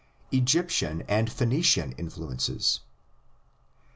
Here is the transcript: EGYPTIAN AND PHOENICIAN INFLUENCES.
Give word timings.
EGYPTIAN 0.31 1.03
AND 1.07 1.31
PHOENICIAN 1.31 1.91
INFLUENCES. 1.95 2.79